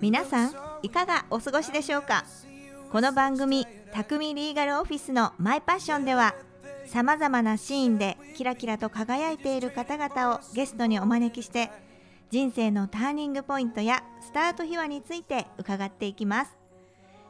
[0.00, 2.24] 皆さんいかがお過ごしでしょうか？
[2.90, 3.64] この番組
[3.94, 6.34] 「匠リーガルオフィスのマイパッション」では
[6.86, 11.70] さまざまなシーンでキラキラと輝いている方々をゲストにお招きして
[12.30, 16.58] 人生のターニングポイントやスタート秘話について伺っていきます。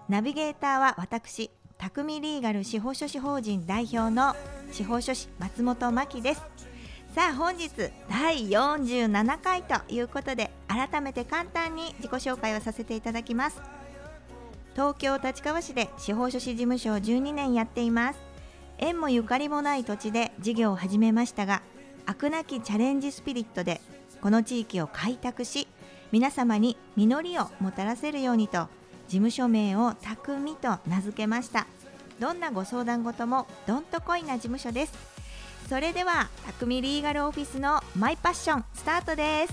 [0.08, 4.34] ナビゲーターは私匠リーガル司法書士法人代表の
[4.72, 6.42] 司法書士松本真希です。
[7.14, 7.70] さあ本日
[8.08, 13.60] 第47回ということで改めて簡単に自己紹介をさせていただきます。
[14.74, 18.18] 東京立川市で司法書士事務所を12年やっています。
[18.76, 21.62] 縁もゆかりもない土地で事業を始めましたが
[22.06, 23.80] 飽くなきチャレンジスピリットで
[24.20, 25.66] この地域を開拓し
[26.12, 28.68] 皆様に実りをもたらせるようにと
[29.08, 31.66] 事務所名を匠と名付けました。
[32.20, 35.07] どんなご相談事もどんとこいな事務所です。
[35.68, 39.52] それでは匠リーガルオフィスのマイパッションスタートです。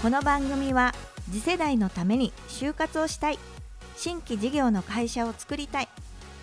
[0.00, 0.94] この番組は
[1.30, 3.38] 次世代のために就活をしたい
[3.96, 5.88] 新規事業の会社を作りたい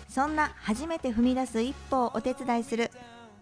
[0.08, 2.92] そんな初めて踏み出す一歩をお手伝いする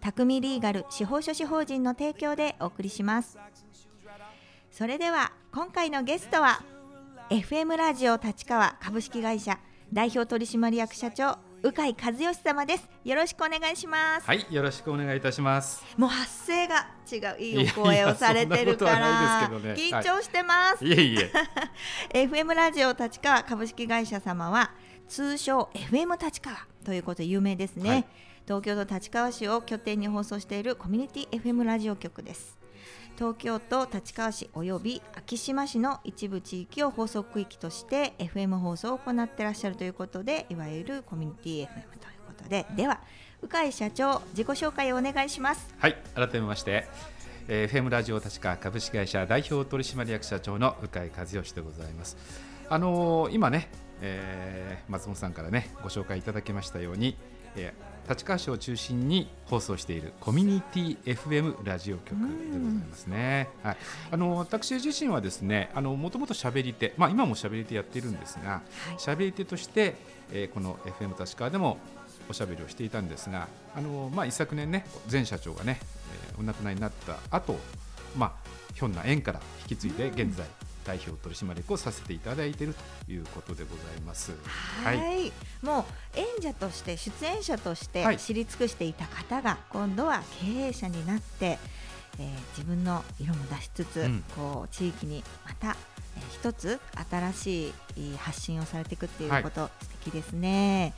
[0.00, 3.38] 匠リーガル司法書士法人の提供でお送りします。
[4.70, 6.62] それでは今回のゲストは
[7.28, 9.58] FM ラジオ立川株式会社
[9.92, 12.88] 代表取締役社長鵜飼和義様です。
[13.04, 14.26] よろしくお願いします。
[14.26, 15.82] はい、よろしくお願いいたします。
[15.96, 20.92] もう発声が違ういいお声をされてるから緊張してます、い。
[20.92, 21.30] えいえ、
[22.26, 24.72] FM ラジオ立川株式会社様は
[25.08, 28.04] 通称 FM 立川ということで有名ですね、はい。
[28.46, 32.56] 東京都立川市を拠点に放送しているコミュニティ FM ラジオ局です
[33.16, 41.82] 東京都立川市および昭島市の一部地域を放送区域として FM 放送を行ってらっしゃるということでいわゆるコミュニティ FM という
[42.26, 43.00] ことででは
[43.40, 46.86] 鵜飼社長自己紹介をお願いしますはい、改めまして、
[47.48, 52.18] えー、FM ラジオ立川株式会社代表取締役社長の鵜飼和義でございます。
[52.68, 53.70] あのー今ね、
[54.02, 57.16] えー松本さんからねご紹介いただきましたように、
[57.56, 62.58] えー立川市を中心に放送しているコミュニティ FM ラジオ局でござい
[62.88, 63.48] ますね。
[63.62, 63.76] はい、
[64.12, 68.62] あの私自身はですね、あのもともと喋り手、まあ今も喋り手やっているんですが、は
[68.92, 68.96] い。
[68.96, 69.96] 喋り手として、
[70.32, 71.78] えーこの FM 立川でも
[72.28, 75.80] おしゃべりをしていたんですが、あのまあ、一昨年ね前社長がね、
[76.30, 77.58] えーお亡くなりになった後、
[78.16, 78.32] まあ
[78.74, 80.46] ひょんな縁から引き継いで現在、
[80.86, 82.74] 代表取締役をさせていただいている
[83.06, 84.32] ということでございます。
[84.84, 85.32] はい、
[85.62, 85.80] も
[86.14, 91.58] う演者として出演者としてはい知り尽くしていた方が今度は経営者になって、
[92.18, 95.76] えー自分の色も出しつつ、うんこう地域にまた、
[96.16, 96.80] えー一つ
[97.10, 100.94] 新しい発信をされていくっていうこと、素敵ですね。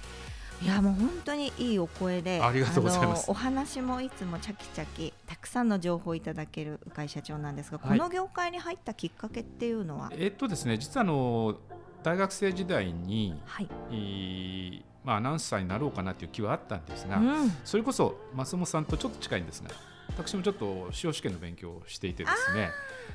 [0.60, 3.30] いやもう本当にいいお声でありがとうございます。
[3.30, 7.98] お話もいつもチャキチャキたくさんの情報をいただける鵜飼社長なんですが、はい。
[7.98, 11.56] この業界に入ったきっかけっていうのは、えっとですね、実はあの
[12.02, 17.50] 大学生時代に、はい、えーまあ、アナウンサーになろうかなという気はあったんですが、うん。
[17.64, 19.70] それこそ松本さんとちょっと近いんですが
[20.08, 22.70] 私もちょっと司法試験の勉強をしていてですね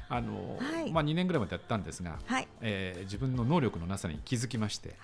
[0.08, 0.92] あの、はい。
[0.92, 4.96] まあ、2年ぐらいまでやったんですが、はい、えー自分の能力のなさに気づきまして、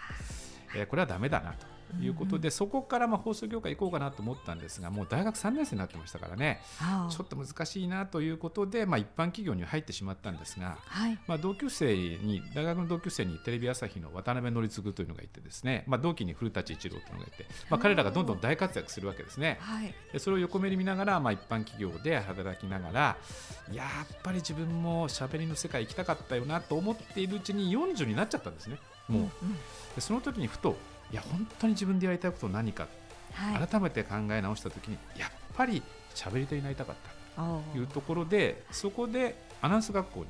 [0.74, 6.62] えーこれはダメだなということで、そこからまあ放送業界行こうかなと思ったんですがもう大学3年生になってましたからね。
[7.10, 11.18] ちょっと難しいなということで、まあ、一般企業に入ってしまったんですが、はい。
[11.28, 19.58] まあ、同級生に大学の同級生にテレビ朝日の渡辺則次というのがいてですね、まあ、同期に古舘一郎というのがいて、まあ、彼らがどんどん大活躍するわけですね。
[19.62, 19.94] はい。
[20.12, 23.18] でそれを横目に見ながら、まあ、一般企業で働きながら
[23.72, 28.78] やっぱり自分も喋りの世界行きたかったよなと思っているうちに40になっちゃったんですね。
[29.08, 29.30] もう。
[29.96, 30.78] でその時にふと
[31.12, 32.88] いや本当に自分でやりたいことは何か、
[33.34, 35.82] はい、改めて考え直した時にやっぱり
[36.14, 36.96] 喋り手になりたかっ
[37.36, 37.42] た。
[37.42, 40.28] おというところでそこでアナウンス学校に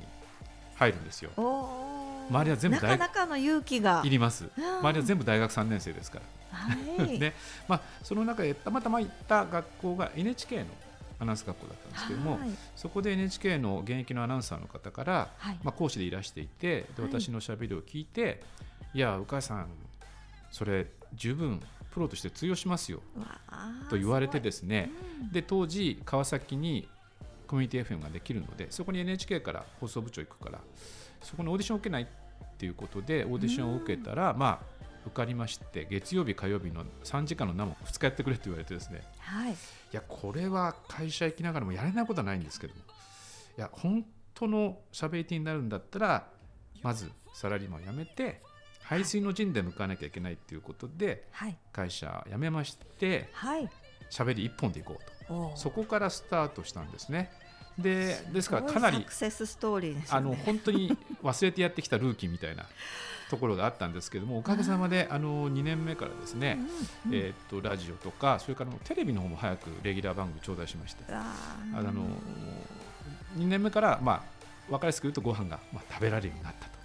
[0.76, 1.30] 入るんですよ。
[1.36, 1.90] お
[2.30, 4.02] 周りは全部な大かなかの勇気が。
[4.04, 4.48] いります。
[4.56, 4.78] うん。
[4.78, 6.56] 周りは全部大学3年生ですから。
[6.56, 6.74] は
[7.04, 7.34] い、 ね。
[7.68, 10.66] まあ、その中でたまたま行った学校が NHK の
[11.18, 12.50] アナウンス学校だったんですけども、はい。
[12.76, 15.58] そこで NHK の現役のアナウンサーの方から、はい。
[15.62, 18.42] まあ、講師でいらしていてではい私のしゃべりを聞いて、
[18.94, 19.68] い、や、鵜飼さん、
[20.50, 21.60] それ十分
[21.90, 23.02] プロとして通用しますよ。
[23.88, 24.90] と言われてですね。
[25.22, 25.32] うん。
[25.32, 26.88] で当時、川崎に
[27.50, 30.60] コミュニティ FM ができるのでそこに NHK から放送部長行くから
[31.20, 32.06] そこにオーディションを受けないっ
[32.58, 39.02] ていうことでオーディションを受けたら、まあ、受かりまして月曜日、火曜日の3時間の生を2日やってくれって言われてですね。
[39.18, 39.52] はい。
[39.52, 39.56] い
[39.90, 42.80] やこれは会社行きながらもやれないことはないんですけども。
[43.58, 46.28] いや本当のしゃべり手になるんだったら
[46.82, 48.42] まずサラリーマンを辞めて
[48.90, 51.56] 排水の陣で向かわなきゃいけないっていうことではい。
[51.72, 53.68] 会社辞めましてはい。
[54.10, 55.52] しゃべり一本でいこうと。
[55.54, 57.30] そこからスタートしたんですね。
[57.78, 60.20] でですからかなりサクセスストーリーですあ。
[60.20, 62.66] の本当に忘れてやってきたルーキーみたいな
[63.30, 66.58] ところがあったんですけどもおかげさまであの2年目からですね、
[67.12, 71.32] えーっとラジオとかそれからテレビの方も早くレギュラー番組頂戴しましてあ
[71.80, 71.92] の
[73.38, 74.22] 2年目からまあ
[74.68, 76.79] 分かりやすく言うとご飯がまあ食べられるようになったと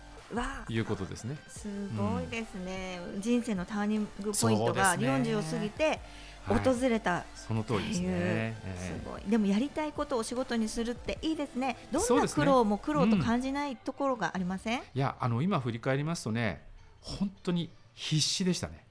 [0.69, 1.37] いうことですね。
[1.47, 1.67] す
[1.97, 5.31] ごいですね、人生のターニングポイントがそうですね。
[5.31, 5.99] 40を過ぎて
[6.45, 6.59] はい。
[6.59, 7.25] 訪れた。
[7.35, 8.55] その通りですね。
[8.77, 9.21] すごい。
[9.27, 11.77] でもやりたいことをお仕事にするっていいですね。
[11.91, 16.61] どんな苦労も苦労と感じないところがありません、ーいやあの今振り返りますとね
[17.01, 18.85] 本当に必死でしたね。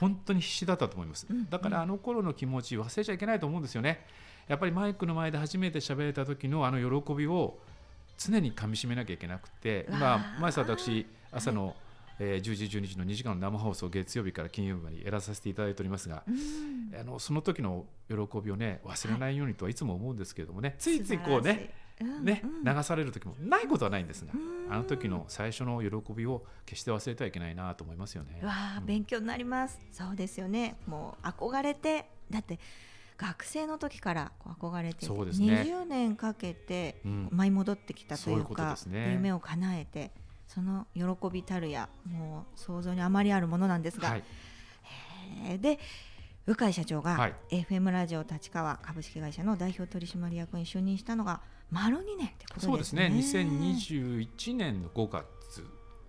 [0.00, 1.48] 本当に必死だったと思います、うん。
[1.48, 4.04] だからあの頃の気持ち忘れちゃいけないと思うんですよね。
[4.46, 7.58] やっぱりマイクの前で初めて喋れた時のあの喜びを
[8.18, 11.74] 常にかみしめなきゃいけなくて今ー前さ私朝の、
[12.18, 16.98] えー10時12時の2時間の生放送月曜日から金曜日までやらさせていただいておりますが、うん。
[16.98, 22.24] あのその時の喜びをね忘れないようにとはいつも思うんですけれどもね、ついついこうねうんうん。
[22.24, 24.72] 流される時もないことはないんですが、うん。
[24.72, 28.40] あの時の最初の喜びを決して忘れてはいけないなと思いますよね。
[28.42, 28.86] うわあうん。
[28.86, 30.76] 勉強になります、そうですよね。
[30.86, 32.58] もう憧れてだって
[33.18, 35.62] 学生の時から憧れていてね。
[35.62, 37.28] 20年かけてうん。
[37.32, 39.12] 舞い戻ってきたといそうかですね。
[39.12, 40.12] 夢を叶えて
[40.46, 41.02] その喜
[41.32, 44.24] びたるやもう想像にあまりあるものなんですが、はい。
[45.48, 45.60] えー。
[45.60, 45.78] で
[46.46, 47.34] 鵜飼社長がはい。
[47.50, 51.40] FM ラジオ立川株式会社の代表取締役に就任したのが
[51.70, 53.08] 丸2年ってことそうですね。
[53.10, 53.42] ですね。
[53.42, 55.24] 2021年の5月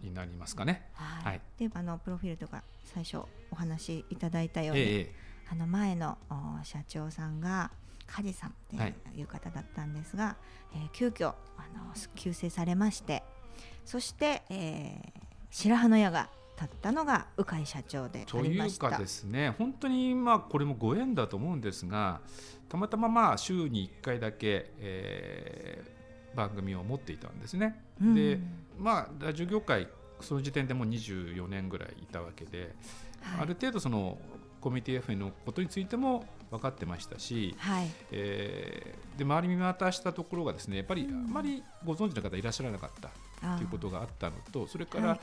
[0.02, 0.90] になりますかね。
[0.94, 1.24] はい。
[1.24, 1.42] はい。
[1.58, 3.20] であのプロフィールとか最初
[3.50, 7.72] お話しいただいたように、ええあの前のお社長さんが
[8.06, 10.36] 梶さんってはいいう方だったんですが、
[10.74, 11.34] えー急遽あ
[11.76, 13.24] の急逝されまして
[13.86, 16.30] そして、えー白羽の矢が
[16.60, 18.90] 立ったのが鵜飼社長であというりました。
[18.90, 22.20] かですね本当にまあこれもご縁だと思うんですが
[22.68, 25.98] たまたままあ週に1回だけ、えー
[26.36, 27.82] 番組を持っていたんですね。
[28.00, 28.40] うんで
[28.78, 29.88] まあラジオ業界
[30.22, 32.76] その時点でもう24年ぐらいいたわけで、
[33.22, 34.20] はいある程度その
[34.62, 37.88] コミュニティ FM のことについても分かってましたし、はい。
[38.12, 45.20] えーで周り見渡したところがですねやっぱりあまりご存知の方いらっしゃらなかったということがあったのとそれから、はい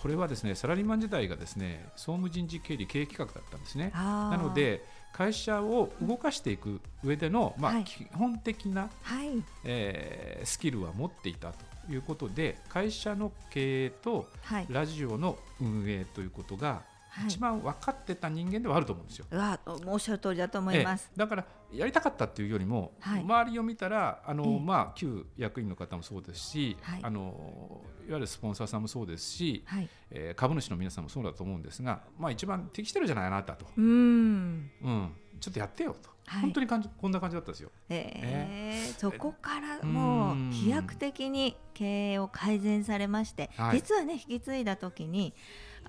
[0.00, 3.90] これはですねサラリーマン時代がですね総務人事経理経営企画だったんですね。
[3.94, 4.82] なので
[5.12, 7.84] 会社を動かしていく上での、まあはい。
[7.84, 9.42] 基本的な、はい。
[9.62, 14.66] えースキルは持っていたということで会社の経営とはい。
[14.70, 16.89] ラジオの運営ということがはい
[17.26, 19.26] 一番分かってた人間ではあると思うんですよ。
[19.30, 21.08] うわおっしゃる通りだと思います。
[21.10, 21.14] え。
[21.16, 21.18] え。
[21.18, 23.20] だからやりたかったっていうよりも、はい。
[23.22, 24.60] 周りを見たらあの、ええ。
[24.60, 27.00] まあ、旧役員の方もそうですし、はい。
[27.02, 29.88] あのいわゆるスポンサーさんもそうですし、はい。
[30.10, 34.70] えー株主の皆さんもそうだと思うんですが、まあ、一番適してるじゃないあなたと、うーん。
[34.82, 36.42] うん、ちょっとやってよと、はい。
[36.42, 37.70] 本当に感じこんな感じだったんですよ。
[37.88, 43.76] えーそこからもううん飛躍的に経営を改善されまして、はい。
[43.76, 45.34] 実はね引き継いだ時に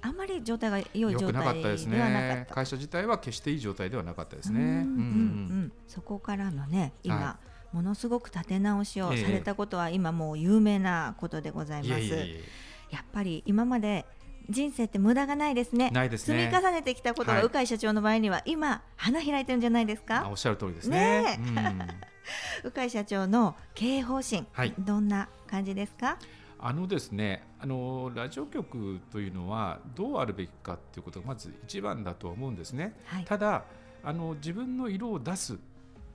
[0.02, 1.62] あんまり状態が良い状態ではなかっ。
[1.62, 1.70] た。
[1.90, 4.86] ね会社自体は決していい状態ではなかったですね。
[5.88, 7.38] そこからのね今、は
[7.72, 12.02] ものすごく立て直しをええされたことは今もう有名なことでございいます。
[12.90, 14.06] やっぱり今まで
[14.50, 15.90] 人生って無駄がないですね。
[15.92, 20.26] ね積み重ねてきたことがはい鵜飼社長の場合には今花開いてるんじゃないですか？
[20.26, 21.40] あおっしゃる通りですね。
[22.64, 26.18] 鵜飼社長の経営方針、はいどんな感じですか？
[26.62, 32.96] あのですねあのラジオ局というのはどうあるべきかということがまず一番だとは思うんですね。
[33.06, 33.26] はい。
[33.26, 33.64] ただ
[34.04, 35.58] あの自分の色を出す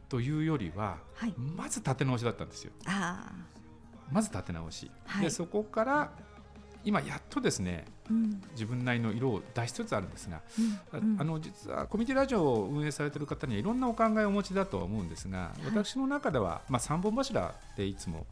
[0.09, 1.35] というよりははい。
[1.57, 2.73] まず立て直しだったんですよ。
[2.87, 3.33] あ
[4.11, 6.13] まず立て直し、はいでそこから
[6.85, 8.11] 今やっとですねあ。
[8.11, 8.41] うん。
[8.53, 10.43] 自分なりの色を出しつつあるんですが、
[10.93, 18.27] あうんあの実はコミュニティラジオを運営されている方にはいろんなお考えをお持ちだとは思うんですが、い私の中では、まあ、3本柱でいつも、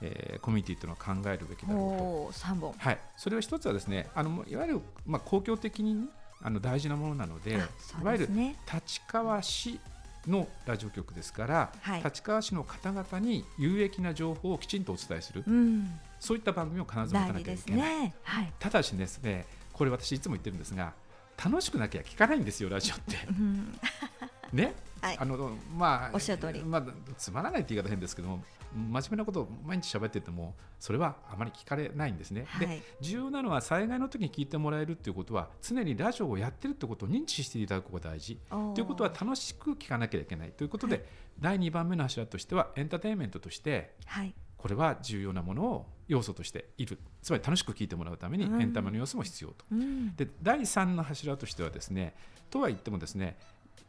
[0.00, 2.04] えーコミュニティというのは考えるべきだろうと。
[2.04, 2.74] おお、三本。
[2.76, 6.06] はい、それは一つはですねあのいわゆる、まあ、公共的にね、
[6.42, 8.28] あの大事なものなのであいわゆる。
[8.72, 9.80] 立川市
[10.26, 15.98] のラジオ局ですから、はい立川市の方々に有益な情報をきちんとお伝えする、うん。
[16.20, 18.00] そういった番組を必ず持たなきゃいけない。
[18.00, 18.14] ね。
[18.22, 18.52] はい。
[18.58, 20.92] ただしですねこれ私いつも言ってるんですが
[21.42, 23.16] 楽しくなきゃ聞かないんですよラジオって。
[23.28, 23.78] うん。
[24.52, 24.72] ね、
[25.04, 26.84] はいあのまあおっしゃる通りまあ、
[27.18, 28.42] つまらないって言い方変ですけども
[28.74, 32.44] 真面目なことを毎日喋っててもそれはあまり聞かれないんですね。
[32.48, 38.38] はいで重要なのは災害の時に聞いてもらえるっていうことは常にラジオをやってるってことを認知していただくことが大事。
[38.74, 41.04] ということは楽しく聞かなきゃいけないということで、はい
[41.40, 44.34] 第2番目の柱としてはエンターテインメントとしてはい。
[44.56, 49.64] これは重要なものを要素としているつまり楽しく聞いてもらうためにうんエンタメの要素も必要と。
[49.70, 50.16] うん。
[50.16, 52.14] で第3の柱としてはですね
[52.50, 53.36] とは言ってもですね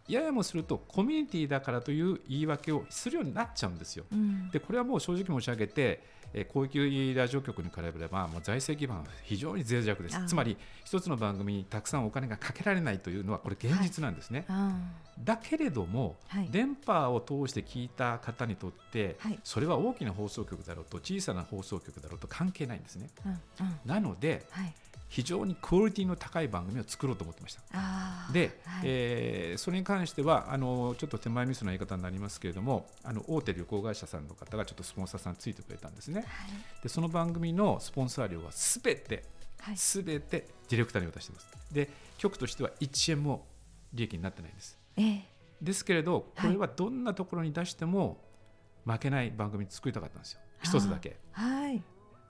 [0.08, 4.06] ややもするとコミュニティだからという言い訳をするようになっちゃうんですよ。
[4.12, 4.50] うん。
[4.52, 10.26] でこれはもう正直申し上げて、えー、公益ラジオ局に比べればもう財政基盤は非常に脆弱です。
[10.28, 14.74] つまり一つの番組にたくさんお金がかけられないというのはこれ現実なんですね、あ
[15.24, 16.50] だけれども、はい。
[16.52, 19.40] 電波を通して聞いた方にとって、はい。
[19.44, 23.10] それは大きな放送局だろうと小さな放送局だろうと関係ないんですね。
[23.26, 23.68] ーうん。
[23.68, 23.80] うん。
[23.86, 24.74] なのではい
[25.08, 27.62] 非常にクオリティの高い番組を作ろうと思ってました。
[28.34, 28.82] で、はい。
[28.84, 36.22] えーそれに関してはあのちょっと手前ミスの言い方になりますけれどもあの大手旅行会社さんの方がちょっとスポンサーさんついてくれたんですね。
[36.22, 36.28] はい。
[36.84, 39.24] でその番組のスポンサー料はすべて
[39.60, 39.78] はい。
[39.78, 41.48] すべてディレクターに渡しています。
[41.72, 43.48] で局としては1円も
[43.94, 44.78] 利益になってないんです。
[44.98, 45.22] えー
[45.62, 46.50] ですけれどはい。
[46.50, 48.22] これはどんなところに出しても
[48.86, 50.40] 負けない番組作りたかったんですよ。
[50.62, 51.18] 一つだけ。
[51.32, 51.82] はい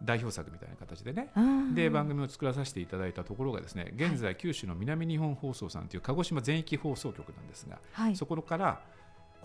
[0.04, 1.30] 代表作みたいな形でね。
[1.36, 8.16] うんで番組を作らさせていただいたところがですね現在九州の南日本放送さんという鹿児島全域放送局なんですがはい。
[8.16, 8.82] そこから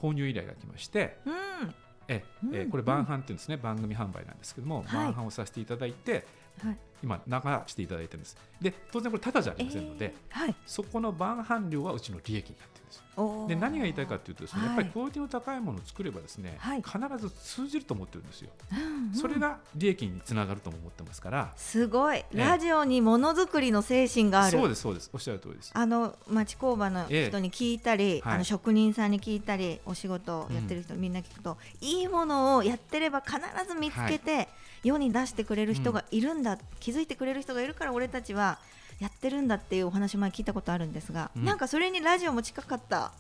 [0.01, 1.75] 購入依頼が来ましてうん。
[2.09, 2.71] ええうん。
[2.71, 5.13] これ晩飯っていうんですね番組販売なんですけどもはい。
[5.13, 6.25] 晩飯をさせていただいて
[6.63, 6.77] はい。
[7.03, 7.33] 今流
[7.67, 8.37] していただいてるんです。
[8.61, 10.55] で当然これただじゃありませんので、えーはい。
[10.67, 13.03] そこの晩飯料はうちの利益になってです
[13.49, 16.83] で何が言いたいかというとですね、はいやっぱりクオリティの高いものを作ればですね、はい。
[16.83, 19.15] 必ず通じると思ってるんですよ、うんうん。
[19.15, 22.19] それが利益につながるとも思ってますから、すごい。
[22.19, 24.59] えラジオにものづくりの精神がある。
[24.59, 25.11] そうですそうです。
[25.13, 25.73] おっしゃる通りです。
[25.75, 28.35] あの町工場のええ人に聞いたり、はい。
[28.37, 34.49] あの職人さんに聞いたりお仕事をやってる人、みんな聞くといいものをやってれば必ず見つけて、
[34.83, 38.59] 世に出してくれる人がいるんだ、気づいてくれる人がいるから俺たちは
[39.01, 41.45] やってるんだっていうお話前聞いたことあるんですが、うん。
[41.45, 43.13] なんかそれにラジオも近かった。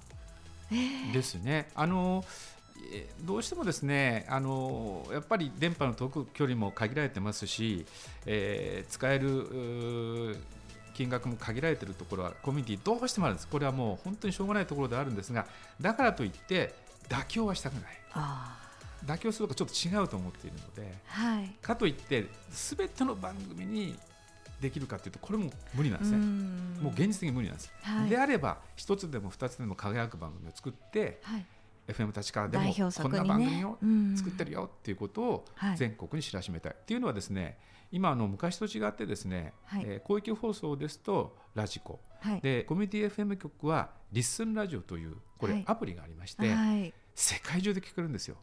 [1.13, 1.69] ですね。
[1.75, 2.25] あの
[2.93, 7.85] えーどうしてもですねあのやっぱり電波の届く距離も限られてますし、
[8.27, 10.37] えー使える
[10.95, 13.49] 金額も限られているところはコミュニティどうしてもあるんです。
[13.49, 15.47] これはもう本当にしょうがないところであるんですが
[15.81, 16.75] だからといって
[17.09, 17.83] 妥協はしたくない。
[18.13, 18.57] あ
[19.07, 21.49] 妥協するとちょっと違うと思っているのでーはい。
[21.63, 23.99] かといって全ての番組に
[24.61, 26.19] できるかというとこれも無理なんですね。
[26.19, 26.79] ん。
[26.81, 27.73] もう現実的に無理なんです。
[27.83, 28.11] はい。
[28.11, 31.47] であれば一つでも二つでも輝く番組を作ってはい、
[31.88, 35.76] FM 立川でも代表こんな番組をうん作ってるよっていうことをはい。
[35.76, 37.59] 全国に知らしめたい、っていうのはですね
[37.93, 39.85] 今あの昔と違ってですね、はい。
[39.85, 42.00] えー広域放送ですとラジコ。
[42.21, 42.40] はい。
[42.40, 45.57] でコミュニティ FM 局はリッスンラジオというこはい。
[45.57, 48.37] れアプリがありまして、はい、世界中で聞けるんですよ。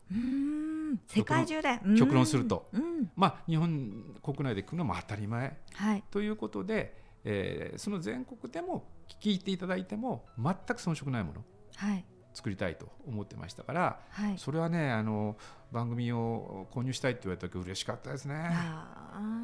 [1.08, 1.80] 世界中で。
[1.98, 2.70] 極論すると。
[3.16, 5.58] まあ日本国内で聞くのも当たり前。
[5.74, 6.04] はい。
[6.12, 8.86] ということで、えーその全国でも
[9.22, 11.44] 聞いていただいても全く遜色ないもの。
[11.76, 12.06] はい。
[12.34, 14.38] 作りたいと思ってましたからはい。
[14.38, 15.38] それはねあの
[15.72, 18.52] 番組を購入したいって言われた時嬉しかったですね。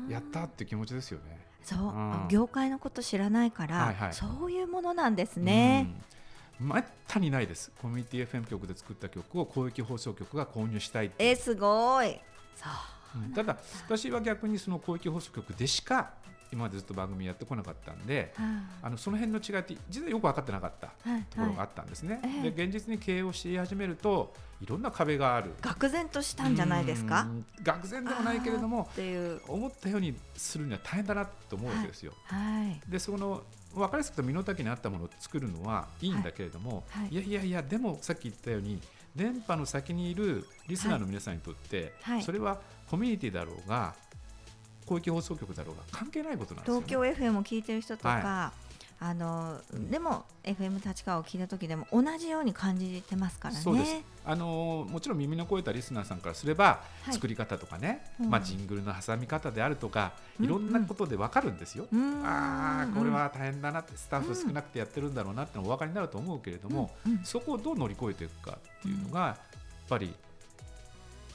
[0.10, 1.48] やったって気持ちですよね。
[1.64, 2.28] そう、うん。
[2.30, 4.14] 業界のこと知らないから、はいはい。
[4.14, 5.88] そういうものなんですね。
[5.90, 6.02] うん。
[6.64, 7.72] めったにないです。
[7.82, 12.20] コミュニティ FM 局で作った曲を広域放送局が購入したいえすごい。
[13.36, 16.12] ただ私は逆にその広域放送局でしか
[16.52, 18.44] 今までずっと番組やってこなかったんで、は
[18.84, 21.68] あのその辺の違いって実はよく分かってなかったいはいところがあはい。
[21.68, 22.20] ったんですね。
[22.24, 25.52] ええで現実に経営をし始めるといろんな壁がある。
[25.62, 27.22] 愕然としたんじゃないですか？
[27.22, 27.26] う。
[27.26, 28.88] ん愕然でもないけれども。
[29.48, 32.14] 思ったようにするには大変だなと思うわけですよ。
[32.26, 32.80] はい。
[32.88, 33.42] でその
[33.74, 37.14] 分かりやすく身の丈に合ったものを作るのはいいんだけれども、はいはい。
[37.14, 38.80] い、やいやいやでもさっき言ったように
[39.16, 42.24] 電波の先にいるリスナーの皆さんにとって、はい。
[42.24, 43.96] それはコミュニティだろうが
[44.84, 46.86] 広域放送局だろうが関係ないことなんですよ、ね。
[46.88, 48.54] 東京 FM を聞いてる人とか、
[49.06, 53.60] あのでも FM 立川を聞いた時でも同じように感じてますからね。
[53.60, 54.02] そうです。
[54.24, 57.14] あのーもちろん耳の肥えたリスナーさんからすれば、はい。
[57.14, 58.30] 作り方とかね、うん。
[58.30, 60.46] まあ、ジングルの挟み方であるとか、うん。
[60.46, 61.86] いろんなことで分かるんですよ。
[61.92, 62.26] うーん。
[62.26, 67.12] ああこれは大変だなってスタッフ少なくてやってるんだろうなってのお分かりになると思うけれども、うん。
[67.12, 67.26] うん。
[67.26, 70.14] そこをどう乗り越えていくかっていうのが、やっぱり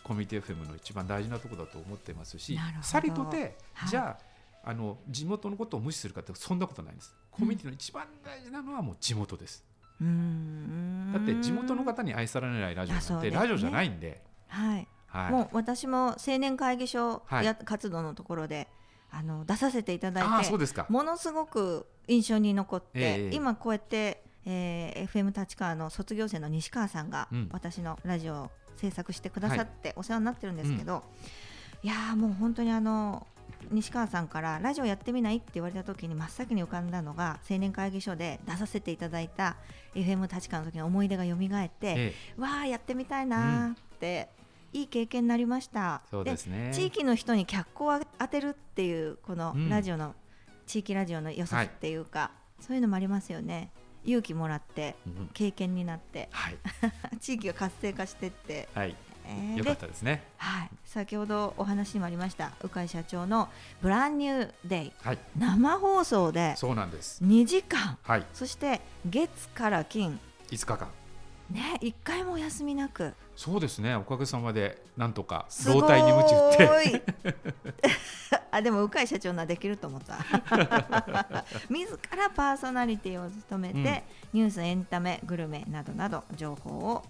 [0.03, 3.91] コミュニティ FM の一番大事なところだと思ってますしさりとて、はい。
[3.91, 9.65] じゃああの地元のことを無視するかってそんなことないんですコミュニティの一番大事なのはもう地元です、
[10.01, 11.13] うーん。
[11.13, 13.37] だって地元の方に愛されないラジオなんて、ね。
[13.37, 14.89] ラジオじゃないんで、はい。
[15.07, 17.47] はい、もう私も青年会議所はい。
[17.47, 18.69] や、活動のところで
[19.11, 20.87] あの出させていただああいてそうですか。
[20.89, 27.49] ものすごく印象に残って、ええ今こうやって、えー FM 立川の卒業生の西川さんがうん。
[27.53, 31.03] 私のラジオを制作してくださってお世話になってるんですけど、
[31.83, 33.27] いやーもう本当にあの
[33.71, 39.57] 西川さんからラジオやってみないって言われた時に真っ先に浮かんだのが青年会議所で出させていただいた
[39.95, 42.41] FM 立川の時の思い出が蘇って、ええ。
[42.41, 44.29] わあやってみたいなーって、
[44.73, 46.03] いい経験になりました。
[46.11, 46.71] そうですね。
[46.73, 49.69] 地域の人に脚光を当てるっていうこのうん。
[49.69, 50.15] ラジオの、
[50.67, 53.71] 地域ラジオの良さっていうか、そういうのもありますよね。
[54.05, 55.31] 勇気もらってうん。
[55.33, 56.59] 経験になってはい、
[57.21, 58.95] 地域が活性化してって、はい、
[59.29, 60.23] えーよかっでたですね。
[60.39, 63.49] はい、先ほどお話にもありました鵜飼社長の
[63.83, 64.93] 「ブランニューデイ。
[65.03, 67.23] はい、生放送でそうなんです。
[67.23, 67.99] 2時間。
[68.03, 70.19] はい、そして月から金。
[70.51, 70.89] 5日間。
[71.51, 73.15] ね1回もお休みなく。
[73.37, 73.95] そうですね。
[73.95, 77.03] おかげさまでなんとか老体に鞭打って。
[78.51, 80.19] あでも鵜飼社長ならできると思った。
[81.69, 84.41] 自らパーソナリティを務めて、うん。
[84.41, 87.05] ニュースエンタメグルメなどなど情報を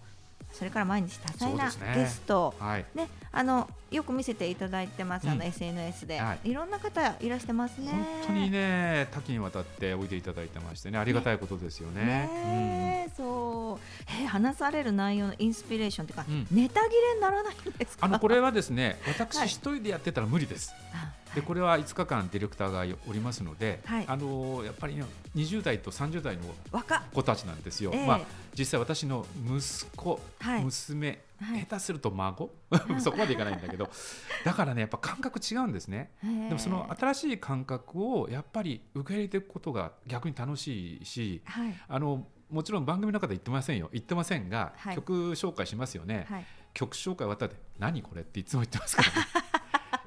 [0.52, 6.52] それから毎日多彩なゲストをはい、ね、あのよく見せていただいてます、あのうん SNS で、、はい。
[6.52, 7.92] ろんな方いらしてますね。
[7.92, 12.04] 本当にね多岐にわたっておいでいただいてましてねありがたいことですよね。
[12.04, 13.84] ねえそう、
[14.22, 16.46] えー話される内容のインスピレーションというか、うん。
[16.50, 18.06] ネタ切れにならないんですか？
[18.06, 20.74] あのこれはですね私はい一人でやってたら無理です。
[20.92, 24.04] あでこれは5日間ディレクターがおりますので、はい。
[24.06, 25.04] あのやっぱりね
[25.36, 26.42] 20代と30代の
[27.12, 27.90] 子たちなんですよ。
[27.94, 28.06] ええ。
[28.06, 28.20] まあ
[28.56, 30.64] 実際私の息子、はい。
[30.64, 31.60] 娘、はい。
[31.60, 32.50] 下手すると孫？
[33.00, 33.90] そこまでいかないんだけど。
[34.44, 36.10] だからねやっぱ感覚違うんですね。
[36.24, 41.74] へーでもその新しい感覚をやっぱり受け入れていくことが逆に楽しいしはい。
[41.88, 43.90] あのもちろん番組の中で言ってませんよ。
[43.92, 44.94] 言ってませんが、はい。
[44.96, 46.46] 曲紹介しますよね、はい。
[46.72, 49.14] 曲紹介終わったら何これっていつも言ってますからね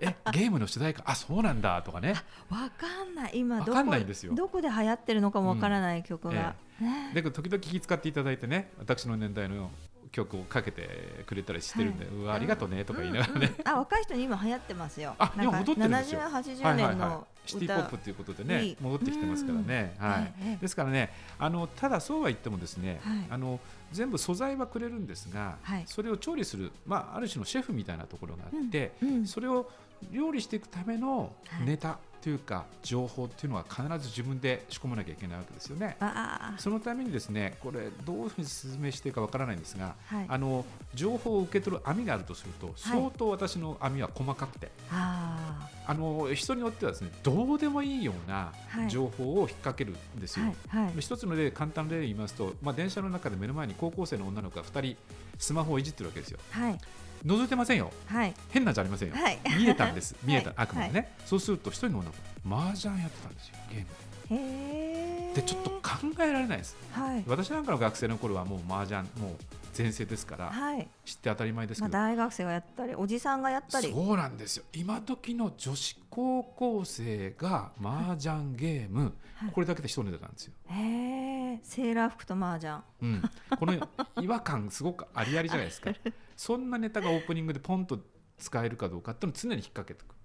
[0.01, 1.03] えゲームの主題歌？
[1.05, 1.81] あそうなんだ。
[1.83, 2.15] とかね。
[2.49, 3.31] わかんない。
[3.35, 4.33] 今どこわかんないんですよ。
[4.33, 7.11] どこで流行ってるのかもわからない曲が、ね。
[7.13, 9.69] で時々気遣っていただいてね私の年代の
[10.11, 13.67] 曲をかけてくれたりしてるんで、うわありがとうねとか言いながらね、うんうん。
[13.67, 15.15] あ若い人に今流行ってますよ。
[15.19, 16.21] あ今戻ってるんですよ。
[16.21, 16.95] 70、80はいはいはい。
[16.95, 20.07] 年のシティポップということでねいい戻ってきてますからね、うん。
[20.07, 20.33] はい。
[20.41, 23.27] ええですからねあのただそうは言ってもですね、はい。
[23.29, 23.59] あの
[23.91, 25.83] 全部素材はくれるんですが、はい。
[25.85, 29.27] それを調理する、まあ、ある種のシェフみたいなところがあって、うん。
[29.27, 29.69] それを
[30.11, 31.65] 料理していくためのはい。
[31.65, 35.97] ネタというか情報っていうのは必ず自分で仕込まなきゃいけないわけですよね。
[35.99, 40.25] あそのためにですねこれどういうふうに説明していいかわからないんですが、はい。
[40.27, 45.93] あの情報を受け取る網があるとすると相当私の網は細かくて、ああ。
[45.95, 48.89] の人によってはですねどうでもいいようなはい。
[48.89, 50.45] 情報を引っ掛けるんですよ。
[50.69, 50.85] はい。
[50.85, 50.93] はい。
[50.99, 54.97] 一つの例簡単な例で言いますと、まあ、電車の中で目の前に高校生の女の子が2人
[55.39, 56.37] スマホをいじってるわけですよ。
[56.51, 56.77] はい
[57.25, 57.91] 覗いてませんよ。
[58.07, 58.33] はい。
[58.49, 59.39] 変なんじゃありませんよ、はい。
[59.57, 60.15] 見えたんです。
[60.23, 60.55] 見えた、はい。
[60.57, 63.87] あくまでね、そうすると一人の女の子麻雀やってたんですよゲーム。
[64.31, 65.79] ででちょっと考
[66.19, 66.75] えられないです。
[66.91, 67.23] はい。
[67.27, 69.35] 私なんかの学生の頃はもう麻雀もう
[69.77, 70.87] 前世ですからはい。
[71.05, 73.91] 知って当たり前ですまあけど、大学生がやったりおじさんがやったり。
[73.91, 74.65] そうなんですよ。
[74.73, 79.51] 今時の女子高校生が麻雀ゲーム、はい。
[79.51, 82.77] これだけで一ネタなんですよ、へえセーラー服と麻雀。
[83.01, 83.21] うん、
[83.57, 83.73] この
[84.21, 85.91] 違和感すごくありありじゃないですか
[86.41, 87.99] そんなネタがオープニングでポンと
[88.39, 90.15] 使えるかどうかっていうのを常に引っ掛けていく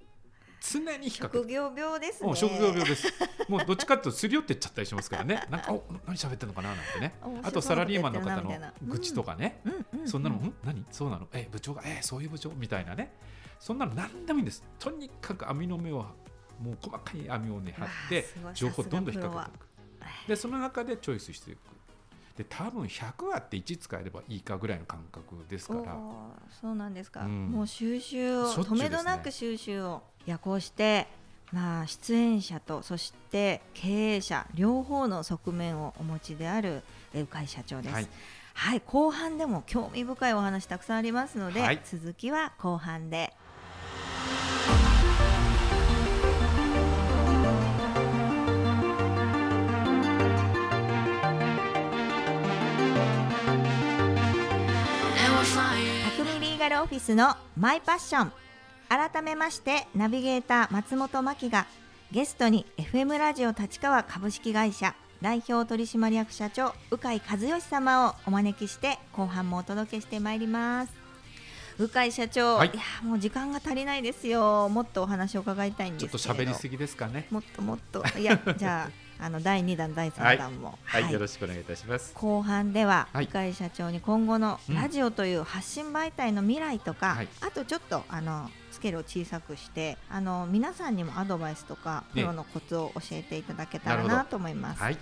[0.62, 3.12] 常に引っ掛けて職業病ですねもう職業病です。
[3.50, 5.46] もうどっちかっていうとすり寄ってっちゃったりしますからね。
[5.50, 7.14] なんかお何喋ってんのかななんてね。
[7.42, 8.50] あとサラリーマンの方の
[8.87, 9.61] 愚痴とかね。
[9.66, 10.87] うんうんそんなの、ん、何？
[10.90, 11.29] そうなの？
[11.35, 11.83] え部長が？
[11.85, 12.50] えそういう部長？
[12.52, 13.12] みたいなね。
[13.61, 14.64] そんなの何でもいいんです。
[14.79, 15.96] とにかく網の目を
[16.59, 18.24] もう細かい網をね張って
[18.55, 20.29] 情報をどんどん引っ掛けていく。
[20.29, 21.75] でその中でチョイスしていく。
[22.37, 25.96] で多分100あって1使えればいいかぐらいの感覚ですから。
[26.61, 31.07] そうなんですか、うんもう収集をね止めどなく収集をいやこうして
[31.53, 36.83] まあ出演者とそして経営者両方の側面をお持ちである
[37.14, 37.94] え鵜飼社長です。
[37.94, 38.09] はい
[38.59, 43.25] はい、後半でも興味深いお話たくさんありますので、はい続きは後半で。
[56.68, 58.33] ガルオフィスのマイパッション。
[58.88, 61.64] 改めましてナビゲーター松本真希が
[62.11, 70.92] ゲストに FM ラジオ立川株式会社代表取締役社長鵜飼和義様をお招きして後半もお届けしてまいります。
[71.79, 72.72] 鵜飼社長、はい。
[72.74, 74.68] い、やもう時間が足りないですよ。
[74.68, 77.29] もっとお話を伺いたいんちょっと喋りすぎですかね。
[77.31, 78.02] もっともっと。
[78.18, 82.12] いやじゃああの第2弾第3弾も、はい、よろしくお願いいたします。
[82.14, 83.26] 後半でははい。
[83.26, 84.74] 深井社長に今後のうん。
[84.74, 87.29] ラジオという発信媒体の未来とか、はい。
[87.40, 94.83] あとちょっとあのスケールを小さくしてあの皆さんにもアドバイスとかプねロのコツを教えていただけたらなと思います。
[94.83, 94.98] はい。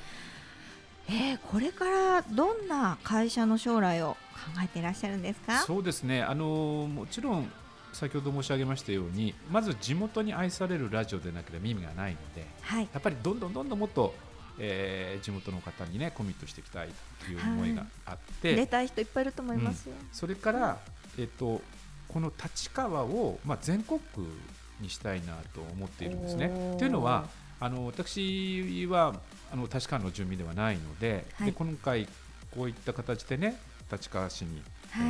[1.09, 4.16] えーこれからどんな会社の将来を
[4.55, 5.59] 考えていらっしゃるんですか？
[5.59, 7.50] そうですね、あのもちろん
[7.94, 12.88] 先ほど申し上げましたようにまず地元に愛されるラジオでなければ意味がないのではい。
[12.92, 14.14] やっぱりどんどんどんどんもっと、
[14.59, 16.88] えー地元の方にねコミットしていきたい
[17.24, 19.94] という思いがあって、出たい人いっぱいいると思いますよ。
[20.12, 20.78] それから、
[21.18, 21.62] えっと
[22.09, 24.24] この立川を、まあ、全国区
[24.80, 26.76] にしたいなと思っているんですね。
[26.78, 27.28] というのは
[27.59, 29.14] あの私は
[29.52, 31.46] あの立川の住民ではないので,、はい。
[31.46, 32.07] で今回
[32.54, 33.59] こういった形でね
[33.90, 34.62] 立川市に、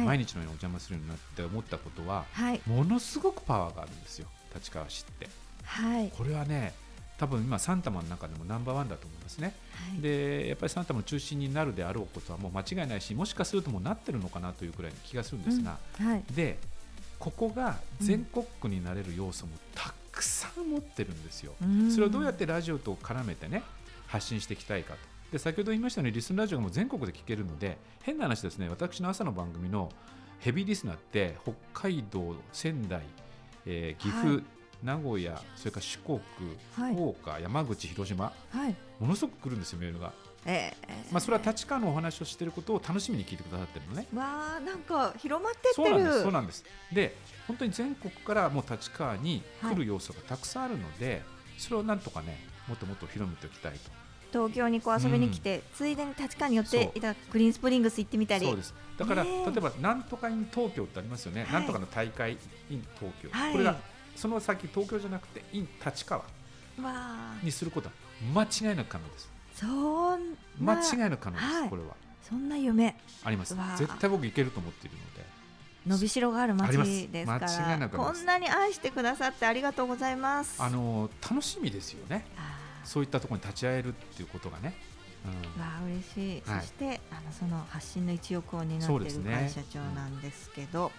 [0.04, 2.60] 毎日のようにお邪魔するようになって思ったことははい。
[2.66, 4.28] ものすごくパワーがあるんですよ。
[4.54, 5.28] 立川市って。
[5.64, 6.10] はい。
[6.16, 6.74] これはね
[7.18, 9.54] 多分今サンタマの中でもナンバーワンだと思いますね。
[9.90, 10.00] はい。
[10.00, 16.06] でやっぱりサンタマの中心になるであろうことはもう間違いないしもしかするともうなってるのかなというくらいの気がするんですが、うん。
[16.06, 16.24] はい。
[16.34, 16.58] で
[17.18, 21.54] ここが全国区になれる要素もたくさん持ってるんですよ。
[21.62, 21.90] うん。
[21.90, 23.62] それをどうやってラジオと絡めてね
[24.06, 25.13] 発信していきたいかと。
[25.34, 29.90] で先ほど言いましたようにリスンラジオがもう全国で聞けるので変な話ですね私の朝の番組の
[30.38, 31.54] ヘビーリスナーって北
[31.88, 33.02] 海道仙台、
[33.66, 34.42] えー岐阜、はい。
[34.84, 36.20] 名古屋それから四国、
[36.76, 36.94] はい。
[36.94, 38.76] 福岡山口広島はい。
[39.00, 40.12] ものすごく来るんですよメールが、
[40.46, 40.72] え
[41.10, 44.06] まあ、それは立川のお話をしていることを楽しみに聞いてくださってるのね。
[44.14, 45.74] ー、わあなんか広まってってる。
[45.74, 46.64] そうなんですそうなんです。
[46.92, 47.16] で
[47.48, 51.22] 本当に全国からもう立川に来る要素がたくさんあるので、
[51.58, 54.03] それをなんとかねもっともっと広めておきたいと
[54.34, 58.44] 東京にこう遊びに来て、ついでに立川に寄っていたグリーンスプリングス行ってみたり。
[58.44, 58.74] そうです。
[58.98, 62.32] だから、例えばなんとか in 東京ってありますよね、はいなんとかの大会
[62.68, 63.52] in 東京、はい。
[63.52, 63.76] これが
[64.16, 66.24] その先東京じゃなくて in 立川。
[67.44, 67.94] にすることは
[68.34, 69.30] 間違いなく可能です。
[69.54, 69.66] そ
[70.16, 71.68] ん間な違いなく可能です、はい。
[71.70, 71.94] これは。
[72.28, 72.96] そんな夢。
[73.22, 73.54] あります。
[73.78, 75.24] 絶対僕いけると思っているので。
[75.86, 80.62] 伸びしろがある街ですか間違いらこんなに愛してくださってありがとうございます。
[80.62, 82.24] あの楽しみですよね
[82.84, 84.74] そういったところに立ち会えるっていうことがね、
[85.24, 85.60] うん。
[85.60, 86.60] わあ嬉しい、はい。
[86.60, 90.92] そしてあのその発信の一翼を担っている会社長なんですけど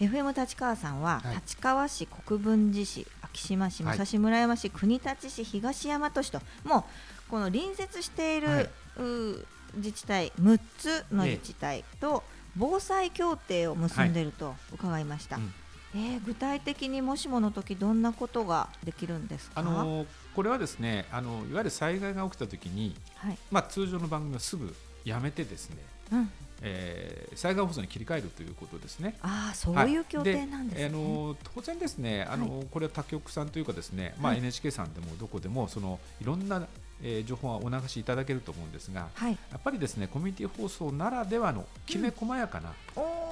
[0.00, 1.36] FM 立川さんは、はい。
[1.36, 3.98] 立川市国分寺市昭島市はい。
[3.98, 8.70] 武蔵村山市、国立市東大和市ともうこの隣接している、はい。
[8.98, 12.22] う自治体6つの自治体と
[12.56, 15.52] 防災協定を結んでいると伺いました、うん。
[15.96, 19.60] えー具体的にもしもの時どんなことができるんですか？
[19.60, 23.38] あのこれはですねあのいわゆる災害が起きたときに、はい。
[23.50, 25.76] まあ、通常の番組をすぐやめてですね、
[26.12, 26.30] うん、
[26.62, 29.16] えー災害放送に切り替えるということですね。
[29.20, 34.38] ああそういう協定なんですね、あの当然ですねあの、これは他局さんというかですね、まあ、はい。
[34.38, 36.66] NHK さんでもどこでもそのいろんな、
[37.02, 39.32] えー情報はお流しいただけると思うんですがはい。
[39.32, 42.72] やっぱりですねコミュニティ放送ならではのきめ細やかな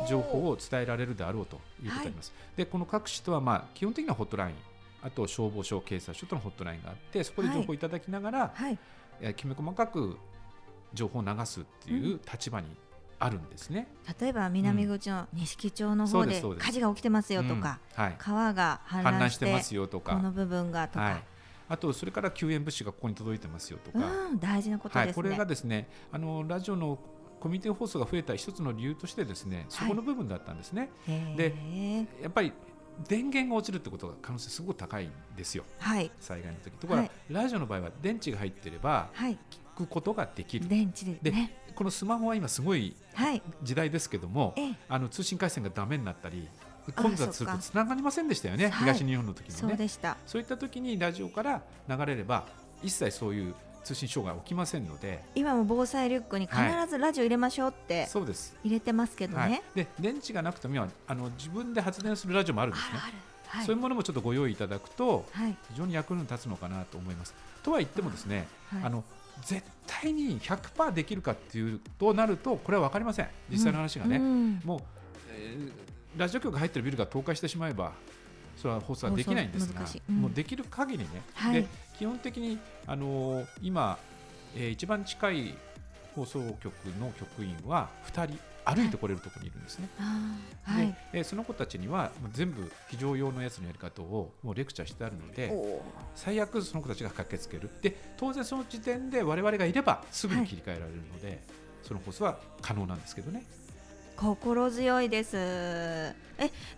[0.08, 2.32] 情報を伝えられるであろうということになります。
[2.56, 4.54] でこの各市とは、まあ、基本的にはホットライン
[5.02, 8.78] あと消防署、警察署とのホットラインがあってそこで情報をいただきながら、はい。
[9.20, 10.16] えーきめ細かく
[10.94, 12.66] 情報を流すっていう立場に
[13.18, 13.88] あるんですね。
[14.20, 20.16] 例えば南口の錦町の方で火事が起きてますよとか、うんはい、川が氾氾濫しててますよとか。
[20.16, 21.24] この部分がとか、はい、
[21.68, 23.98] あとそれから救援物資がここに届いてますよとか、
[24.30, 25.22] うん大事なことはい、ですね。
[25.22, 26.98] これがですねあのラジオの
[27.38, 30.90] コミュニティ放送が増えた一つの理由としてですねそこの部分だったんですね。
[31.36, 32.52] でやっぱり
[33.08, 35.64] 電源が落ちるってことが可能性すごく高いんですよ。
[35.78, 36.10] はい。
[36.20, 36.76] 災害の時。
[36.76, 37.10] ところが、はい。
[37.30, 39.38] ラジオの場合は電池が入っていればはい。
[39.76, 40.68] 聞くことができる。
[40.68, 41.56] 電池ででね。
[41.74, 43.42] このスマホは今すごいはい。
[43.62, 44.74] 時代ですけどもええ。
[44.88, 46.48] あの通信回線がダメになったり
[46.88, 48.72] あ混雑するとつながりませんでしたよね、はい。
[48.94, 49.74] 東日本の時そもね。
[49.74, 50.16] うでした。
[50.26, 52.44] そういった時にラジオから流れれば
[52.82, 55.24] 一切そういう通信障害起きませんので。
[55.34, 59.50] 今も防災リュックに必ずラジオ入れましょうってそうです、入れてますけどはい。
[59.50, 62.98] ね、、で電池がなくても今あの自分で発電するラジオもあるんですね。
[63.46, 63.64] はい。
[63.66, 65.56] そういうものもちょっとご用意いただくとはい。
[65.70, 67.34] 非常に役に立つのかなと思います。
[67.62, 68.82] とは言ってもですね、はい。
[68.84, 69.04] あの
[69.44, 73.28] 絶対に100%できるかっていうとなるとこれは分かりません。
[73.50, 74.60] 実際の話がね、うん。
[74.64, 74.80] もう、
[75.30, 77.92] えーラジオ局が入ってるビルが倒壊してしまえば
[78.56, 80.16] それは放送はできないんですがうん。
[80.22, 81.62] もうできる限りね、はい。
[81.62, 81.66] で
[81.98, 83.98] 基本的に、あのー今、
[84.56, 85.54] えー一番近い
[86.14, 89.88] 放送局の局員は2人歩いてこれるところにいるんですね。
[90.62, 90.86] はい。
[90.86, 95.52] でえーその子たちには全部非常用のやつのやり方をもうレクチャーしてあるので
[96.14, 97.70] 最悪その子たちが駆けつける。
[97.80, 101.42] で当然その時点で我々がいればすぐに切り替えられるので、
[101.82, 103.44] その放送は可能なんですけどね。
[104.16, 105.36] 心強いです。
[105.36, 106.14] え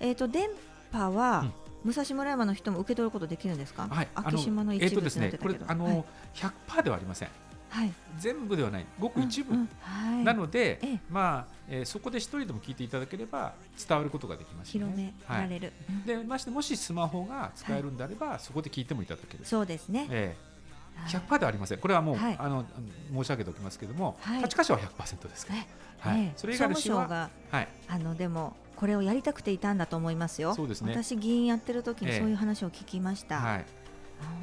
[0.01, 0.49] えーと電
[0.93, 1.51] 波は、
[1.85, 7.29] 武蔵村山の人も受け取ることできるんですか、はい昭島の一部ってなっですねこれてたけど、あの、100%ではありません。
[7.69, 8.87] はい、全部ではない。
[9.01, 11.01] ごく一部、うんうんはい、なので、ええ。
[11.11, 13.55] まあえーそこで一人でも聞いていただければ
[13.89, 21.11] 伝わることができます、ね、広められる、うんはい、でましてもしスマホが使えるんであれば、そこで聞いてもいただける、そうですね、えはい。
[21.13, 21.79] え100%ではありません。
[21.79, 22.37] これはもう、はい。
[22.39, 22.65] あの
[23.13, 24.43] 申し上げておきますけども、はい。
[24.43, 25.69] 8箇所は100%ですから、ね
[25.99, 26.21] はい。
[26.21, 30.55] ええそれ以外の市ははい、あのでもこれをやりたくていたんだと思いますよ。
[30.55, 30.93] そうですね。
[30.93, 32.19] 私議員やってる時にええ。
[32.19, 33.65] そういう話を聞きました、はい、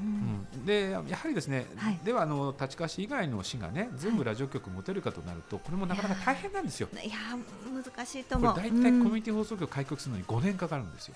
[0.03, 1.99] うん、でやはりですね、はい。
[2.03, 6.87] ではあの立川市以外の市がね全部ラジオ局持てるかとなるとこれもなかなか大変なんですよ。
[6.91, 8.55] いやー難しいと思う。
[8.55, 11.15] 大体コミュうんニティ放送局開局するのに5年かかるんですよ。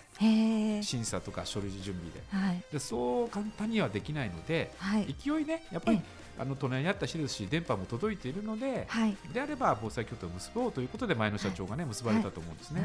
[0.83, 2.21] 審査とか書類準備で。
[2.29, 2.63] はい。
[2.71, 5.15] でそう簡単にはできないのではい。
[5.19, 6.01] 勢いねやっぱりえ
[6.37, 9.15] あの隣にあった市ですし電波も届いているのではい。
[9.33, 12.81] であれば防災協定を結ぼうということで前の社長がね結ばれたと思うんですね。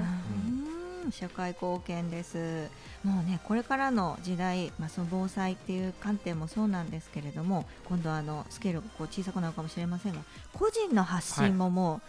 [1.11, 2.69] 社会貢献です。
[3.03, 10.21] もうねこれからの時代、まあその防災っていう観点もそうなんですけれども、今度はあのスケールがこう小さくなるかもしれませんが、
[10.53, 12.03] 個人の発信もも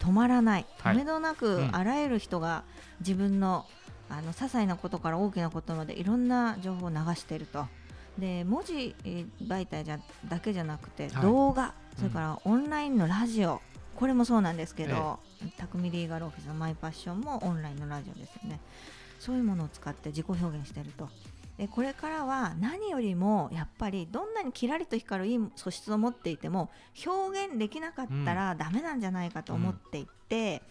[0.00, 0.66] う止まらない。
[0.78, 2.64] はい止めどなく、うんあらゆる人が
[3.00, 3.66] 自分の
[4.08, 7.66] あの些細なことから大きなことまでいろんな情報を流していると。
[8.18, 11.22] で文字えー媒体じゃだけじゃなくて、はい。
[11.22, 13.60] 動画それからオンラインのラジオ。
[13.96, 15.18] これもそうなんですけど、
[15.56, 18.60] 匠リーガルオフィスのマイパッションもオンラインのラジオですよね。
[19.18, 21.08] そういうものを使って自己表現していると。
[21.56, 26.70] でこれからは何よりもやっぱりどんなにキラリと光るいい素質を持っていても
[27.04, 30.62] 表現できなかったらダメなんじゃないかと思っていて、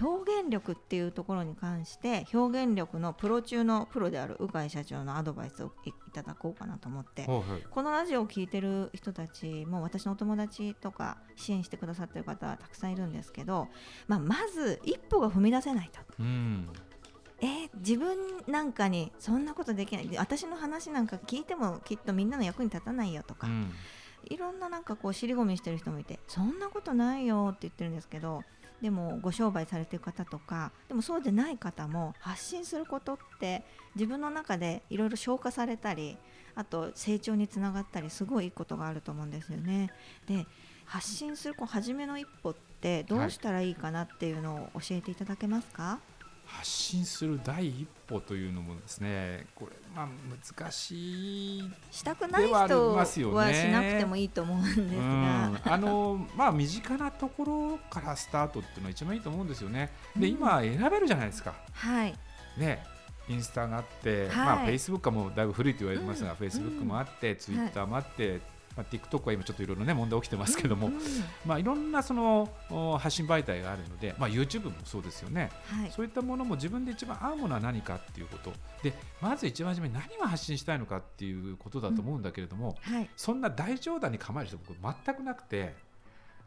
[0.00, 13.68] 表現力っていうところに関して表現力のプロ中のプロである鵜飼社長のアドバイスをいいただこうかなと思ってほうほうこのラジオを聞いてる人たちも私のお友達とか支援してくださってる方はたくさんいるんですけど、
[14.08, 16.00] まあ、まず一歩が踏み出せないと。
[16.20, 16.68] うん。
[17.40, 20.10] えー自分なんかにそんなことできない。
[20.16, 23.72] 私の話なんか聞いてもきっとみんなの役に立たないよとか、うん。
[24.28, 28.42] いろんななんかこう尻込みしてる人もいてそんなことないよって言ってるんですけど
[28.82, 36.18] でもご商売されてる方とかでもそうでない方も発信することって自分の中でいろいろ消化されたり
[36.54, 39.90] あと成長につながったりすごいいいことがあると思うんですよね。
[40.26, 40.46] で
[40.84, 45.98] 発信するこう初めの一歩ってどうしたらいいかなっていうのを教えていただけますか、
[46.46, 50.08] 発信する第一歩というのもですねこれまあ
[50.56, 59.90] 難しいしたくない人ますよねはしなくてもいいと思うんですうがん、あの まあ身近なところからスタートっていうのは一番いいと思うんですよね。
[60.16, 60.34] で、うん。
[60.34, 61.54] 今選べるじゃないですか。
[61.72, 62.14] はい。
[62.56, 62.84] ね、
[63.28, 68.40] インスタがあって、はいまあフェイスブックはもうだいぶ古いと言われてますが、うんフェイスブックもあって、ツイッターもあって、
[68.76, 71.00] まあ TikTok は今ちょっといろいろね問題起きてますけども、うんうん。
[71.44, 75.50] まあいろんなそのお発信媒体があるので、まあ YouTube もそうですよね。
[75.66, 75.90] はい。
[75.90, 78.52] そういったものも自分で一番合うものは何かっていうこと。
[78.82, 83.08] でまず一番初めに何を発信したいのかっていうことだと思うんだけれども、はい。
[83.16, 85.74] そんな大冗談に構える人僕全くなくて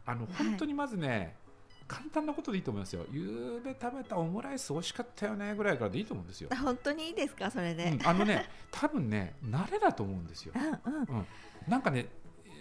[0.06, 0.46] あのはい。
[0.46, 1.36] 本当にまずね、
[1.90, 3.04] 簡単なことでいいと思いますよ。
[3.10, 10.52] ゆうべ食べたオムライス美味しかったよねぐらいからでいいと思うんですよ、あ本当にいいですかそれで、うんあのね多分ね慣れだと思うんですよ。
[10.54, 11.16] うん。
[11.16, 11.26] うん。
[11.66, 12.06] なんかね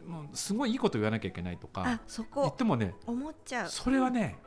[0.07, 3.69] もうすごいいいこと言わなきゃいけないとあかそ言っこてもね思っちゃう。
[3.69, 4.37] それはね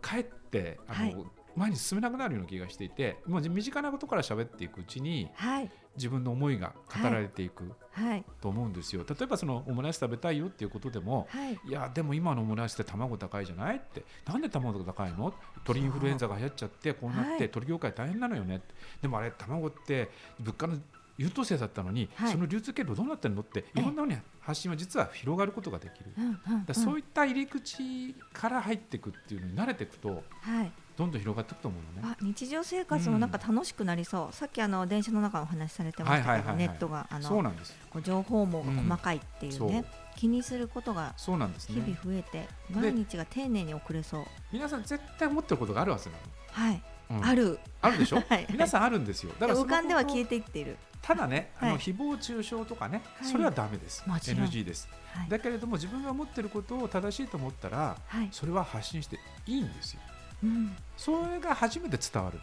[0.00, 1.16] かえってあの、はい。
[1.56, 5.70] 前に進めなくなるような気がしていてもう身近なことから喋っていくうちにはい。
[5.96, 8.24] 自分の思いが語られていくはい。
[8.40, 11.60] と思うんですよ、例えばそのオムライス食べたいよっていうことでもはい。
[11.68, 15.32] いやでも今のオムライスって卵高いじゃないってなんで卵が高いの？
[15.62, 17.48] 鳥インフルエンザが流行っちゃってこうなって、はい。
[17.48, 18.60] 鳥業界大変なのよね
[19.00, 20.76] でもあれ卵って物価の
[21.16, 22.32] 優等生だったのに、はい。
[22.32, 30.72] その流通経路どうなってるのっていろんなふうに発信は実は広がることができる、そういった入り口から入っていくっていうのに慣れていくとはい。
[30.96, 32.16] どんどん広がっていくと思うのね。
[32.20, 37.76] あ日常生活もなんか楽しくなりそう、さっきあの電車の中のお話しされてましたけど、ネットがあのそうなんです。
[37.90, 39.80] こう情報網が細かいっていうね、う。
[39.80, 39.84] ん
[40.16, 44.24] 気にすることがそうなんです日々ね増えて、毎日が丁寧に送れそう。
[44.52, 46.14] 皆さん絶対思ってることがあるはずな
[46.52, 47.24] はい、の、うん。
[47.24, 47.58] ある。
[47.82, 48.46] あるでしょ、 はい。
[48.48, 49.32] 皆さんあるんですよ。
[49.40, 51.74] だから浮かんでは消えていっている、ただね、あはい。
[51.74, 53.30] の誹謗中傷とかね、はい。
[53.30, 54.02] それはダメです。
[54.06, 54.88] NG です。
[55.12, 55.28] はい。
[55.28, 58.28] だけれども自分が思ってることを正しいと思ったらはい。
[58.32, 60.00] それは発信していいんですよ。
[60.42, 60.74] うん。
[60.96, 62.40] それが初めて伝わる。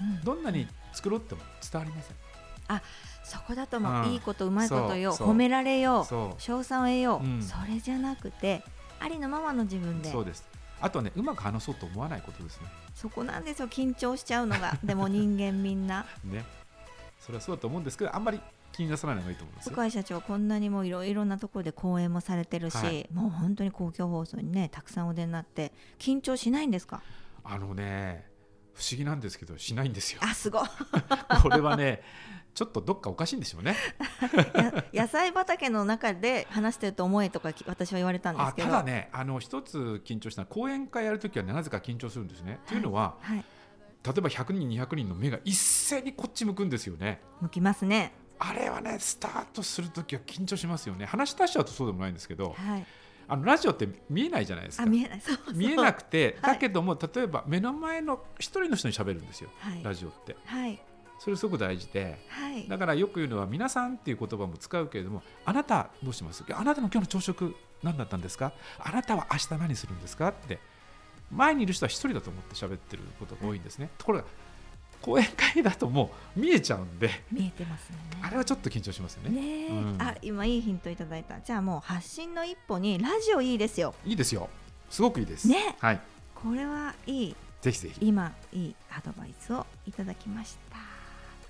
[0.00, 0.20] うん。
[0.22, 2.16] どんなに繕っても伝わりません。
[3.24, 4.12] そこだと思う、うん。
[4.12, 5.34] いいことうまいこと言おうそうそう。
[5.34, 7.42] 褒められようそ称賛を得よう、うん。
[7.42, 8.62] それじゃなくて
[9.00, 10.10] ありのままの自分で。
[10.10, 10.46] うそうです。
[10.80, 12.68] あとはねうまく話そうと思わないことですね。
[12.94, 14.78] そこなんですよ緊張しちゃうのが。
[14.84, 16.06] でも人間みんな。
[16.22, 16.44] ね
[17.24, 19.72] それはそうだと思うんですけどあんまり気になさないのがいいと思うんですよ。
[19.72, 23.08] 深井社長こんなにもいろいろなところで講演もされてるし、はい。
[23.14, 27.00] もう本当に公共放送にねたくさんお出になって緊張しないんですか？
[27.44, 28.26] あのね
[28.74, 30.20] 不思議なんですけどしないんですよ。
[30.22, 30.68] あすごい。
[31.42, 32.02] これはね
[32.52, 33.74] ちょっとどっかおかしいんでしょうね。
[34.92, 38.68] や野菜畑の中で話してると思えとかき私は言われたんですけど。
[38.68, 43.44] あただねあの一つ緊張したのは講演会やるときはねなぜか緊張するんですね、というのははい
[44.04, 47.20] 例えば100人200人の目が一斉にこっち向くんですよね。
[47.40, 48.12] 向きますね。
[48.38, 51.06] あれはねスタートするときは緊張しますよね。
[51.06, 52.86] 話し出しちゃうとそうでもないんですけどはい。
[53.26, 54.82] あのラジオって見えないじゃないですか。
[54.82, 55.20] あ見えない。
[55.20, 56.54] そう見えなくて、はい。
[56.54, 59.82] だけども例えば目の前の一人の人に喋るんですよ、はい。
[59.82, 60.36] ラジオって。
[60.44, 60.78] はい。
[61.18, 62.68] それすごく大事ではい。
[62.68, 66.44] だからよく言うのは皆さんっていう言葉も使うけれどもあなたどうします？
[66.52, 68.52] あなたの今日の朝食何だったんですか？
[68.78, 70.28] あなたは明日何するんですか？
[70.28, 70.58] って
[71.30, 73.90] 前にいる人は一人だと思って喋ってることが多いんですね。
[73.98, 74.24] ところが
[75.00, 78.02] 講演会だともう見えちゃうんで見えてますよね。
[78.22, 79.66] あれはちょっと緊張しますよね。
[79.68, 79.96] うん。
[80.00, 81.40] あ今いいヒントいただいた。
[81.40, 83.94] じゃあもう発信の一歩にラジオいいですよ。
[84.04, 84.48] いいですよ。
[84.88, 85.46] すごくいいです。
[85.48, 85.76] ね。
[85.78, 86.00] はい。
[86.34, 87.36] これはいい。
[87.60, 87.98] ぜひぜひ。
[88.00, 90.94] 今いいアドバイスをいただきました。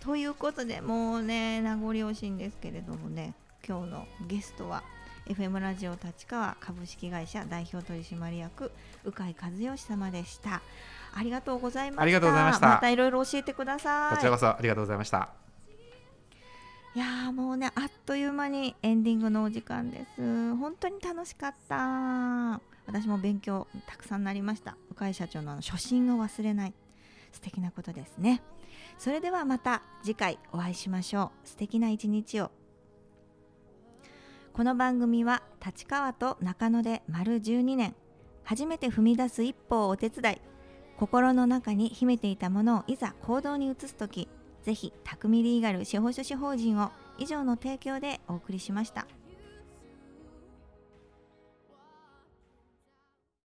[0.05, 3.35] ということでもうね名残惜しいんですけれどもね
[3.67, 4.83] 今日のゲストは
[5.27, 8.71] FM ラジオ立川株式会社代表取締役
[9.05, 10.61] 鵜飼和義様でした。
[11.15, 12.03] ありがとうございました。
[12.03, 12.69] ありがとうございました。
[12.69, 14.17] またいろいろ教えてください。
[14.17, 15.31] こちらこそありがとうございました。
[16.95, 20.57] いやーもうねあっという間にエンディングのお時間です。
[20.57, 22.61] 本当に楽しかった。
[22.87, 24.77] 私も勉強たくさんなりました。
[24.91, 26.75] 鵜飼社長の初心を忘れない。
[27.33, 28.43] 素敵なことですね。
[28.99, 31.49] それではまた次回お会いしましょう。
[31.49, 32.51] 素敵な一日を
[34.55, 37.93] この番組は立川と中野で丸12年
[38.45, 40.41] 初めて踏み出す一歩をお手伝い
[40.97, 44.29] 心の中に秘めていたものをいざ行動に移す時
[44.63, 49.09] ぜひ、匠リーガル司法書士法人を以上の提供でお送りしました。